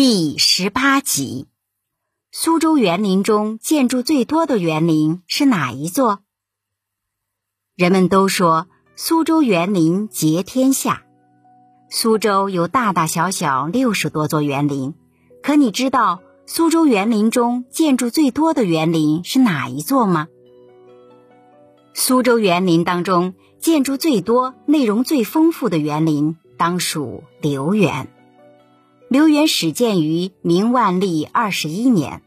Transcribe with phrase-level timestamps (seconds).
[0.00, 1.48] 第十八集：
[2.30, 6.20] 苏州园林中建筑最多的园林是哪一座？
[7.74, 11.02] 人们都说苏州园林结天下。
[11.90, 14.94] 苏州有大大小小六十多座园林，
[15.42, 20.28] 可你知道苏州园林中建筑最多的园林是哪一座吗？
[21.92, 28.08] 苏州园林当中建筑最多、内容最丰富的园林，当属留园。
[29.08, 32.20] 刘园始建于明万历二十一年，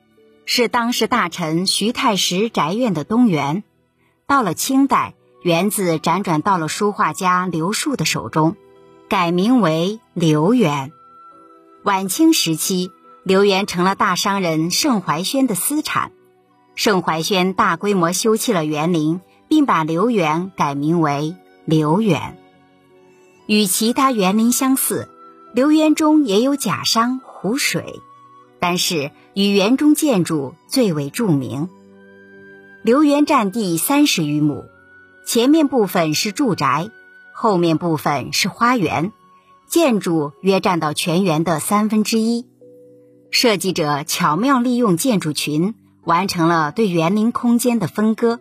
[0.46, 3.64] 是当时大臣徐太石宅院的东园。
[4.26, 5.14] 到了清代，
[5.44, 8.56] 园子辗转到了书画家刘树的手中，
[9.08, 10.92] 改名为刘园。
[11.84, 12.90] 晚清时期，
[13.22, 16.12] 刘园成了大商人盛怀轩的私产。
[16.74, 22.40] 盛怀轩大规模修葺了园林，并把刘园改名为刘园。
[23.46, 25.10] 与其他园林相似。
[25.54, 28.00] 留园中也有假山湖水，
[28.60, 31.68] 但是与园中建筑最为著名。
[32.84, 34.64] 留园占地三十余亩，
[35.26, 36.90] 前面部分是住宅，
[37.34, 39.12] 后面部分是花园，
[39.68, 42.46] 建筑约占到全园的三分之一。
[43.30, 45.76] 设计者巧妙利用建筑群，
[46.06, 48.40] 完成了对园林空间的分割，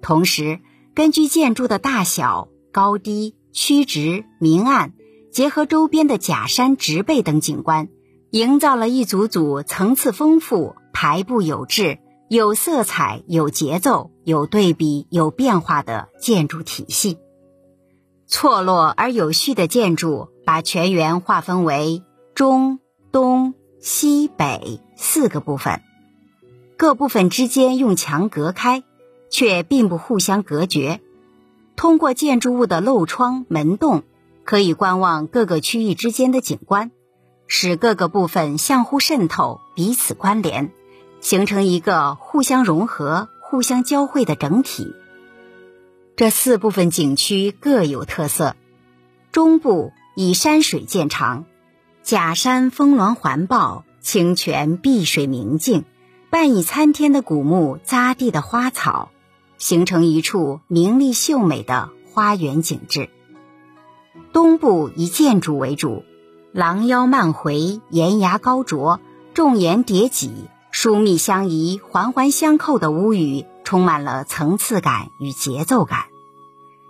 [0.00, 0.60] 同时
[0.94, 4.94] 根据建筑的大小、高低、曲直、明暗。
[5.32, 7.88] 结合周边的假山、植被等景观，
[8.30, 17.16] 营造了一组组层次丰富、排布有致、有色彩、有节奏、有对比、有变化的建筑体系。
[18.26, 22.02] 错落而有序的建筑把全园划分为
[22.34, 22.78] 中、
[23.10, 25.80] 东、西、北四个部分，
[26.76, 28.82] 各部分之间用墙隔开，
[29.30, 31.00] 却并不互相隔绝。
[31.74, 34.02] 通过建筑物的漏窗、门洞。
[34.44, 36.90] 可以观望各个区域之间的景观，
[37.46, 40.72] 使各个部分相互渗透、彼此关联，
[41.20, 44.94] 形成一个互相融合、互相交汇的整体。
[46.16, 48.56] 这四部分景区各有特色：
[49.30, 51.46] 中部以山水见长，
[52.02, 55.84] 假山峰峦环抱，清泉碧水明净，
[56.30, 59.10] 伴以参天的古木、匝地的花草，
[59.56, 63.08] 形成一处明丽秀美的花园景致。
[64.32, 66.04] 东部以建筑为主，
[66.52, 68.98] 廊腰漫回，檐牙高啄，
[69.34, 70.32] 重檐叠脊，
[70.70, 76.04] 疏密相宜，环环相扣的屋宇充满了层次感与节奏感。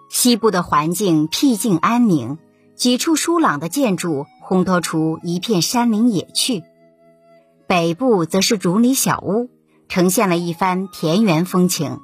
[0.09, 2.39] 西部的环境僻静安宁，
[2.77, 6.63] 几处疏朗的建筑烘托出一片山林野趣。
[7.67, 9.51] 北部则是竹篱小屋，
[9.89, 11.99] 呈现了一番田园风情。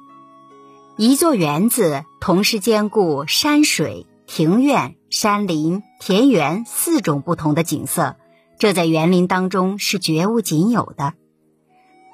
[0.97, 4.05] 一座园子同时兼顾山水。
[4.31, 8.15] 庭院、山林、田园四种不同的景色，
[8.59, 11.13] 这在园林当中是绝无仅有的。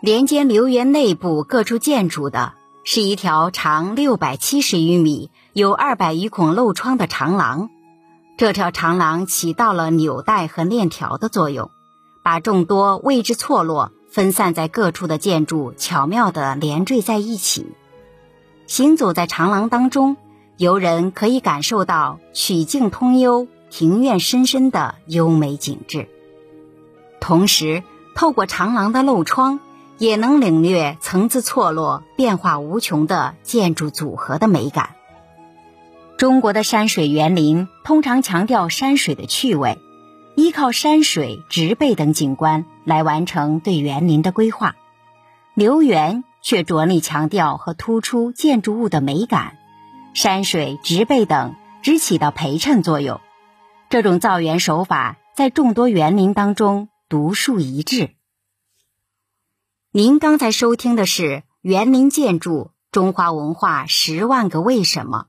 [0.02, 2.54] 连接留园内部各处建筑的
[2.86, 7.70] 是一条长六百七十余米、有二百余孔漏窗的长廊。
[8.38, 11.72] 这条长廊起到了纽带和链条的作用，
[12.24, 17.68] 把众多位置错落、分散在各处的建筑巧妙地连缀在一起。
[18.68, 20.16] 行走在长廊当中。
[20.58, 26.08] 游人可以感受到曲径通幽、庭院深深的优美景致，
[27.20, 27.84] 同时
[28.16, 29.60] 透过长廊的漏窗，
[29.98, 34.92] 也能领略层次错落、变化无穷的建筑组合的美感。
[36.18, 39.78] 中国的山水园林通常强调山水的趣味，
[40.36, 44.78] 依靠山水、植被等景观来完成对园林的规划。
[45.54, 49.58] 留园却着力强调和突出建筑物的美感。
[50.16, 53.20] 山水、植被等只起到陪衬作用，
[53.90, 58.12] 这种造园手法在众多园林当中独树一帜。
[59.92, 61.24] 您刚才收听的是
[61.60, 65.28] 《园林建筑：中华文化十万个为什么》，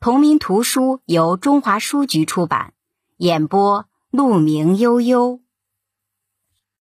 [0.00, 2.72] 同名图书由中华书局出版，
[3.18, 5.40] 演播：鹿鸣悠悠。